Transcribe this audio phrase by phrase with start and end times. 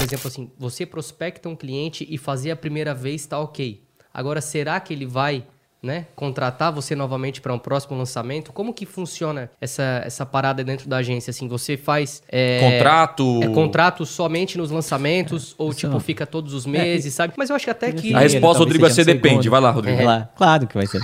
[0.00, 3.84] por exemplo, assim, você prospecta um cliente e fazer a primeira vez tá ok.
[4.14, 5.46] Agora, será que ele vai
[5.82, 8.52] né, contratar você novamente para um próximo lançamento?
[8.52, 11.30] Como que funciona essa, essa parada dentro da agência?
[11.30, 13.40] Assim, você faz é, Contrato.
[13.42, 16.00] é contrato somente nos lançamentos ou isso tipo não.
[16.00, 17.34] fica todos os meses, sabe?
[17.36, 19.44] Mas eu acho que até que A resposta, Rodrigo, vai ser depende.
[19.44, 19.50] segundo.
[19.50, 20.00] Vai lá, Rodrigo.
[20.00, 20.04] É.
[20.04, 21.00] Claro, claro que vai ser.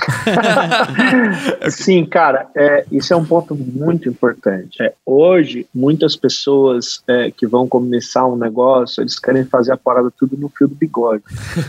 [1.70, 4.82] Sim, cara, é, isso é um ponto muito importante.
[4.82, 10.10] É, hoje, muitas pessoas é, que vão começar um negócio, eles querem fazer a parada
[10.16, 11.22] tudo no fio do bigode.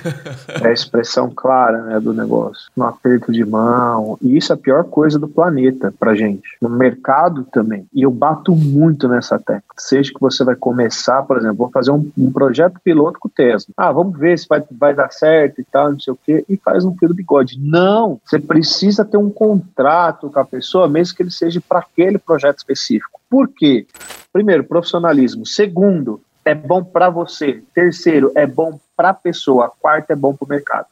[0.61, 2.69] é a expressão clara né, do negócio.
[2.75, 4.17] No aperto de mão.
[4.21, 6.43] E isso é a pior coisa do planeta pra gente.
[6.61, 7.85] No mercado também.
[7.93, 9.63] E eu bato muito nessa tecla.
[9.77, 13.31] Seja que você vai começar, por exemplo, vou fazer um, um projeto piloto com o
[13.31, 13.73] Tesla.
[13.77, 16.45] Ah, vamos ver se vai, vai dar certo e tal, não sei o quê.
[16.49, 17.59] E faz um fio do bigode.
[17.59, 18.19] Não!
[18.25, 22.57] Você precisa ter um contrato com a pessoa, mesmo que ele seja para aquele projeto
[22.57, 23.19] específico.
[23.29, 23.85] Por quê?
[24.31, 25.45] Primeiro, profissionalismo.
[25.45, 27.61] Segundo, é bom para você.
[27.73, 29.71] Terceiro, é bom para a pessoa.
[29.79, 30.87] Quarto, é bom para o mercado.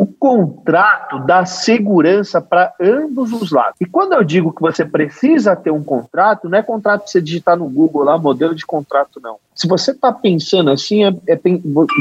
[0.00, 3.74] O contrato dá segurança para ambos os lados.
[3.80, 7.20] E quando eu digo que você precisa ter um contrato, não é contrato para você
[7.20, 9.36] digitar no Google lá, modelo de contrato, não.
[9.54, 11.38] Se você está pensando assim, é- é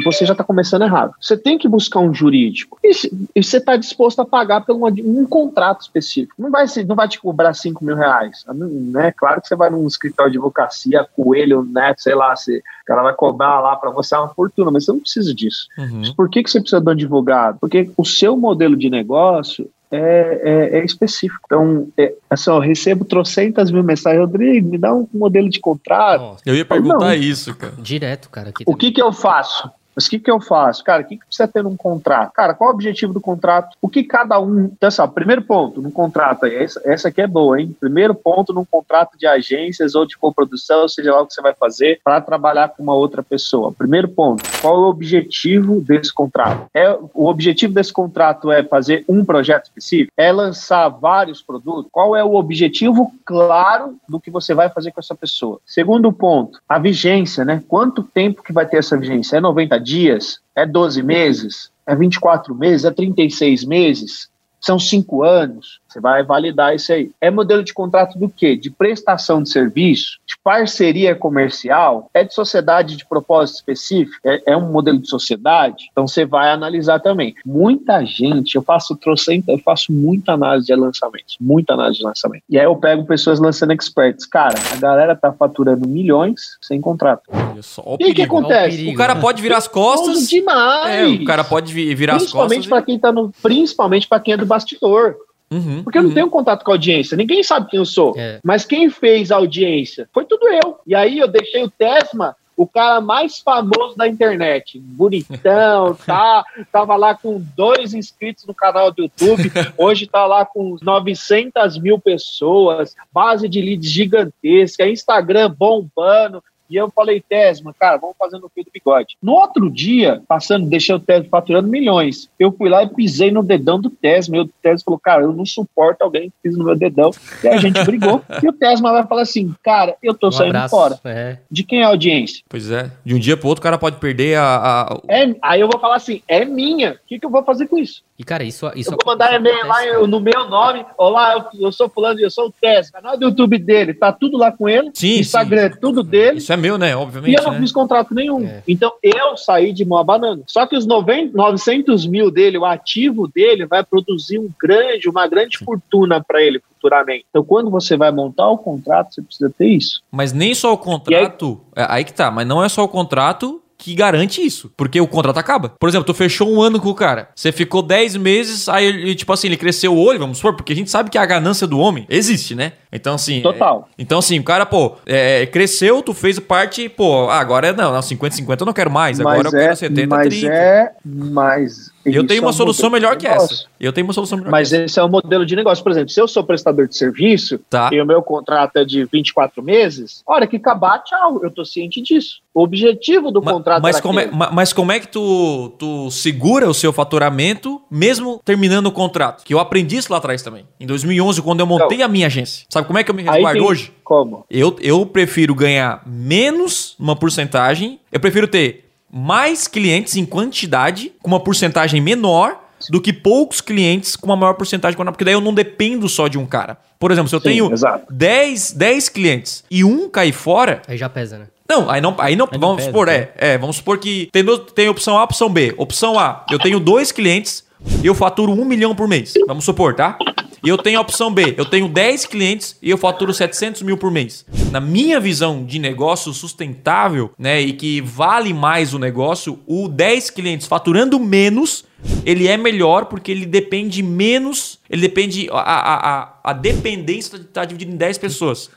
[0.05, 1.13] você já está começando errado.
[1.19, 2.79] Você tem que buscar um jurídico.
[2.81, 6.35] E, se- e você está disposto a pagar por um, um contrato específico.
[6.39, 8.45] Não vai, ser- não vai te cobrar 5 mil reais.
[8.53, 9.11] Né?
[9.11, 13.03] Claro que você vai num escritório de advocacia, coelho, neto, sei lá, você, o cara
[13.03, 15.67] vai cobrar lá para você uma fortuna, mas você não precisa disso.
[15.77, 16.13] Uhum.
[16.15, 17.57] Por que, que você precisa de um advogado?
[17.59, 20.41] Porque o seu modelo de negócio é,
[20.73, 21.41] é- é específico.
[21.45, 25.59] Então, é, assim, ó, eu recebo trocentas mil mensagens, Rodrigo, me dá um modelo de
[25.59, 26.21] contrato.
[26.21, 27.13] Nossa, Eu ia perguntar Não.
[27.13, 27.73] isso, cara.
[27.79, 28.49] direto, cara.
[28.49, 29.69] Aqui O que, que eu faço?
[29.95, 30.83] Mas o que, que eu faço?
[30.83, 32.31] Cara, o que, que precisa ter num contrato?
[32.33, 33.75] Cara, qual o objetivo do contrato?
[33.81, 34.65] O que cada um.
[34.65, 37.75] Então, assim, ó, primeiro ponto no contrato, essa, essa aqui é boa, hein?
[37.79, 41.53] Primeiro ponto num contrato de agências ou de coprodução, seja lá o que você vai
[41.53, 43.71] fazer, para trabalhar com uma outra pessoa.
[43.71, 46.67] Primeiro ponto, qual é o objetivo desse contrato?
[46.73, 50.11] É, o objetivo desse contrato é fazer um projeto específico?
[50.15, 51.89] É lançar vários produtos?
[51.91, 55.59] Qual é o objetivo claro do que você vai fazer com essa pessoa?
[55.65, 57.63] Segundo ponto, a vigência, né?
[57.67, 59.37] Quanto tempo que vai ter essa vigência?
[59.37, 60.39] É 90 dias?
[60.55, 61.71] É 12 meses?
[61.85, 62.85] É 24 meses?
[62.85, 64.29] É 36 meses?
[64.61, 67.11] São cinco anos, você vai validar isso aí.
[67.21, 68.55] É modelo de contrato do quê?
[68.55, 74.57] De prestação de serviço, de parceria comercial, é de sociedade de propósito específico, é, é
[74.57, 77.33] um modelo de sociedade, então você vai analisar também.
[77.45, 82.43] Muita gente, eu faço trocenta, eu faço muita análise de lançamentos, muita análise de lançamento.
[82.49, 84.25] E aí eu pego pessoas lançando experts.
[84.25, 87.23] Cara, a galera tá faturando milhões sem contrato.
[87.31, 88.37] Olha só, o E o que perigo.
[88.39, 88.77] acontece?
[88.77, 88.91] perigo.
[88.91, 90.27] O cara pode virar as costas.
[90.29, 90.93] demais.
[90.93, 92.49] É, o cara pode vi- virar as costas.
[92.49, 95.15] Principalmente e- para quem tá no, principalmente para quem é do bastidor.
[95.51, 96.15] Uhum, Porque eu não uhum.
[96.15, 98.13] tenho contato com a audiência, ninguém sabe quem eu sou.
[98.15, 98.39] É.
[98.43, 100.79] Mas quem fez a audiência foi tudo eu.
[100.85, 104.79] E aí eu deixei o Tesma, o cara mais famoso da internet.
[104.79, 106.43] Bonitão, tá?
[106.71, 109.49] Tava lá com dois inscritos no canal do YouTube.
[109.77, 116.43] Hoje tá lá com 900 mil pessoas, base de leads gigantesca, Instagram bombando.
[116.69, 119.15] E eu falei, Tesma, cara, vamos fazer no fio do bigode.
[119.21, 122.29] No outro dia, passando, deixei o Tesma faturando milhões.
[122.39, 124.37] Eu fui lá e pisei no dedão do Tesma.
[124.37, 127.11] E o Tesma falou, cara, eu não suporto alguém que pisa no meu dedão.
[127.43, 128.23] E a gente brigou.
[128.43, 130.75] E o Tesma vai falar assim, cara, eu tô Um saindo abraço.
[130.75, 130.99] fora.
[131.05, 131.37] É.
[131.51, 132.43] De quem é a audiência?
[132.47, 132.89] Pois é.
[133.03, 134.43] De um dia pro outro, o cara pode perder a.
[134.83, 136.91] a- É, aí eu vou falar assim, é minha.
[136.93, 138.01] O que, que eu vou fazer com isso?
[138.17, 140.85] E, cara, isso, isso eu vou mandar e-mail lá eu- no meu nome.
[140.97, 142.99] Olá, eu, eu sou fulano, eu sou o Tesma.
[143.01, 144.91] Canal do YouTube dele, tá tudo lá com ele.
[144.93, 146.37] Sim, Instagram é tudo dele.
[146.37, 146.91] Isso é meu, né?
[146.91, 147.35] E Obviamente.
[147.37, 147.59] eu não né?
[147.59, 148.45] fiz contrato nenhum.
[148.45, 148.63] É.
[148.67, 150.43] Então eu saí de mão a banana.
[150.47, 155.27] Só que os 90, 900 mil dele, o ativo dele, vai produzir um grande, uma
[155.27, 157.25] grande fortuna para ele futuramente.
[157.29, 160.01] Então quando você vai montar o contrato, você precisa ter isso.
[160.11, 161.61] Mas nem só o contrato.
[161.75, 164.69] é, Aí que tá, mas não é só o contrato que garante isso.
[164.75, 165.69] Porque o contrato acaba.
[165.79, 167.29] Por exemplo, tu fechou um ano com o cara.
[167.33, 170.73] Você ficou 10 meses, aí ele, tipo assim, ele cresceu o olho, vamos supor, porque
[170.73, 172.73] a gente sabe que a ganância do homem existe, né?
[172.91, 173.41] Então, assim.
[173.41, 173.87] Total.
[173.89, 177.73] é- então, assim, o cara, pô, é, cresceu, tu fez parte, pô, ah, agora é
[177.73, 180.07] não, não, 50-50 eu não quero mais, agora eu quero 70-30.
[180.07, 183.65] mas é, mas Eu tenho é uma um solução melhor que essa.
[183.79, 185.83] Eu tenho uma solução melhor Mas esse é o modelo de negócio.
[185.83, 187.89] Por exemplo, se eu sou prestador de serviço Tá.
[187.93, 191.39] e o meu contrato é de 24 meses, hora que acabar, tchau.
[191.43, 192.39] Eu tô ciente disso.
[192.53, 196.67] O objetivo do Ma- contrato mas, como é, mas como é que tu, tu segura
[196.67, 199.43] o seu faturamento mesmo terminando o contrato?
[199.43, 200.65] Que eu aprendi isso lá atrás também.
[200.79, 202.65] Em 2011, quando eu montei a minha agência.
[202.69, 203.91] Sabe como é que eu me resguardo hoje?
[204.03, 204.45] Como?
[204.49, 207.99] Eu, eu prefiro ganhar menos uma porcentagem.
[208.11, 212.59] Eu prefiro ter mais clientes em quantidade com uma porcentagem menor
[212.89, 214.97] do que poucos clientes com uma maior porcentagem.
[214.97, 216.77] Porque daí eu não dependo só de um cara.
[216.97, 218.05] Por exemplo, se eu Sim, tenho exato.
[218.11, 221.47] 10, 10 clientes e um cair fora, Aí já pesa, né?
[221.67, 223.13] Não, aí não, aí não, Aí não vamos pesa, supor, tá?
[223.13, 224.43] é, é, vamos supor que tem,
[224.73, 225.73] tem opção A, opção B.
[225.77, 227.63] Opção A, eu tenho dois clientes
[228.03, 229.33] e eu faturo um milhão por mês.
[229.47, 230.17] Vamos supor, tá?
[230.63, 233.97] E eu tenho a opção B, eu tenho 10 clientes e eu faturo 700 mil
[233.97, 234.45] por mês.
[234.71, 240.29] Na minha visão de negócio sustentável, né, e que vale mais o negócio, o 10
[240.31, 241.85] clientes faturando menos,
[242.25, 247.65] ele é melhor porque ele depende menos, ele depende, a, a, a, a dependência está
[247.65, 248.69] dividida em 10 pessoas.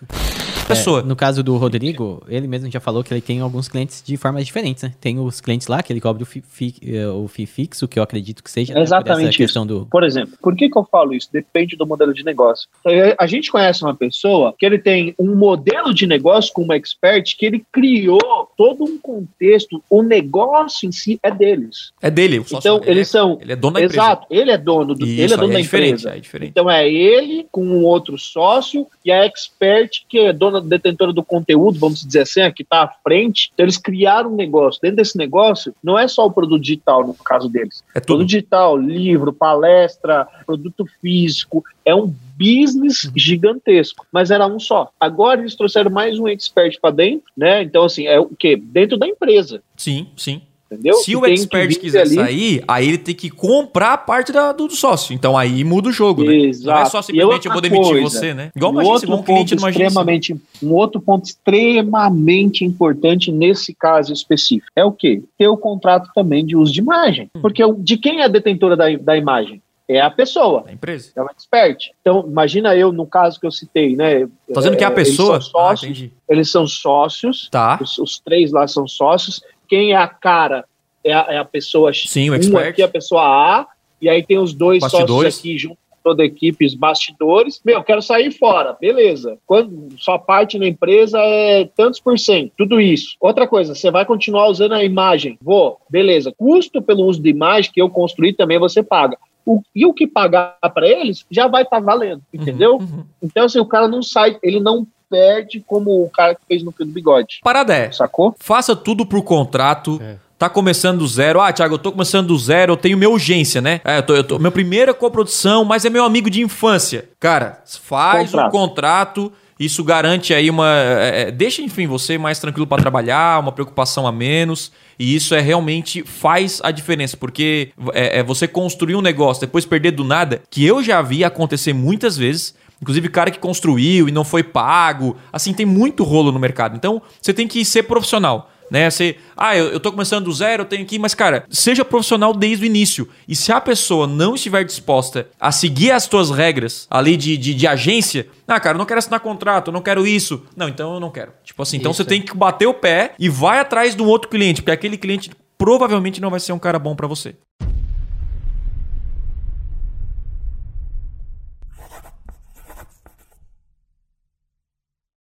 [0.77, 1.01] Pessoa.
[1.01, 4.17] É, no caso do Rodrigo, ele mesmo já falou que ele tem alguns clientes de
[4.17, 4.93] formas diferentes, né?
[5.01, 8.43] Tem os clientes lá que ele cobra o FII, fi, eh, fixo, que eu acredito
[8.43, 8.73] que seja.
[8.73, 9.75] né, por essa Exatamente questão isso.
[9.81, 9.87] do.
[9.87, 11.29] Por exemplo, por que, que eu falo isso?
[11.33, 12.69] Depende do modelo de negócio.
[12.87, 16.77] Eh, A gente conhece uma pessoa que ele tem um modelo de negócio com uma
[16.77, 18.19] expert que ele criou
[18.57, 21.93] todo um contexto, o negócio em si é deles.
[22.01, 23.39] É dele, o sócio Então, dele eles é- são.
[23.41, 24.03] Ele é dono da empresa.
[24.03, 26.17] Exato, ele é dono, do, Isso, ele é dono aí da diferente, empresa.
[26.17, 26.51] é diferente.
[26.51, 31.23] Então é ele com um outro sócio e a expert, que é dona detentora do
[31.23, 33.51] conteúdo, vamos dizer assim, a que está à frente.
[33.53, 34.81] Então eles criaram um negócio.
[34.81, 37.83] Dentro desse negócio, não é só o produto digital, no caso deles.
[37.95, 38.07] É tudo.
[38.19, 41.65] Produto digital, livro, palestra, produto físico.
[41.85, 43.13] É um business Uhum.
[43.17, 44.91] gigantesco, mas era um só.
[44.99, 47.63] Agora eles trouxeram mais um expert para dentro, né?
[47.63, 48.57] Então, assim, é o quê?
[48.57, 50.43] Dentro da empresa, Sim, sim.
[50.73, 50.95] Entendeu?
[50.95, 54.53] Se Que o expert quiser ali- sair, aí ele tem que comprar a parte da-
[54.53, 55.13] do, do sócio.
[55.15, 56.29] Então aí muda o jogo, né?
[56.29, 56.91] Não é Exato.
[56.91, 58.51] só E simplesmente eu vou demitir coisa, você, né?
[58.55, 59.87] Igual um uma agência, um cliente ponto numa agência.
[59.87, 65.23] extremamente, um outro ponto extremamente importante nesse caso específico é o quê?
[65.39, 67.29] Ter o contrato também de uso de imagem.
[67.37, 67.41] Hum.
[67.41, 69.61] Porque de quem é a detentora da, da imagem?
[69.89, 71.11] É a pessoa, Da empresa.
[71.15, 71.91] é o expert.
[72.01, 74.27] Então, imagina eu, no caso que eu citei, né?
[74.55, 75.41] Tá dizendo que é a eles pessoa?
[75.41, 76.13] são Ah, sócios, entendi.
[76.29, 77.79] eles são sócios, Tá.
[77.83, 79.43] os, os três lá são sócios.
[79.73, 80.67] Quem é a cara
[81.03, 82.69] é a, é a pessoa Sim, o um expert.
[82.69, 83.67] aqui é a pessoa A,
[84.03, 85.37] e aí tem os dois Bastidores.
[85.37, 87.59] sócios aqui junto toda a equipe, os bastidores.
[87.65, 89.39] Meu, eu quero sair fora, beleza.
[89.47, 93.17] Quando sua parte na empresa é tantos por cento, tudo isso.
[93.19, 95.39] Outra coisa, você vai continuar usando a imagem?
[95.41, 96.35] Vou, beleza.
[96.37, 99.17] Custo pelo uso de imagem que eu construí também você paga.
[99.47, 102.77] O, e o que pagar para eles já vai estar valendo, entendeu?
[102.77, 103.05] Uhum.
[103.23, 106.73] Então, assim, o cara não sai, ele não perde como o cara que fez no
[106.73, 107.41] fio do bigode.
[107.45, 108.35] Parada é, Sacou?
[108.39, 110.01] faça tudo por contrato.
[110.03, 110.17] É.
[110.39, 111.41] Tá começando do zero.
[111.41, 113.81] Ah, Thiago, eu tô começando do zero, eu tenho minha urgência, né?
[113.85, 117.09] É, eu tô, eu tô, minha primeira coprodução, mas é meu amigo de infância.
[117.21, 118.49] Cara, faz Contrato.
[118.49, 119.33] um contrato.
[119.61, 120.69] Isso garante aí uma.
[120.69, 124.73] é, é, deixa, enfim, você mais tranquilo para trabalhar, uma preocupação a menos.
[124.99, 127.17] E isso é realmente faz a diferença.
[127.17, 131.23] Porque é, é você construir um negócio, depois perder do nada, que eu já vi
[131.23, 132.55] acontecer muitas vezes.
[132.83, 135.17] Inclusive, cara que construiu e não foi pago.
[135.33, 136.77] Assim, tem muito rolo no mercado.
[136.77, 138.51] Então, você tem que ser profissional.
[138.73, 138.89] Né?
[138.91, 141.85] Você, ah, eu, eu tô começando do zero, eu tenho que ir, mas, cara, seja
[141.85, 143.07] profissional desde o início.
[143.29, 147.55] E se a pessoa não estiver disposta a seguir as tuas regras ali de, de,
[147.55, 150.43] de agência, ah, cara, eu não quero assinar contrato, eu não quero isso.
[150.57, 151.33] Não, então eu não quero.
[151.45, 154.07] Tipo assim, então Isso, você tem que bater o pé e vai atrás de um
[154.07, 157.37] outro cliente, porque aquele cliente provavelmente não vai ser um cara bom pra você.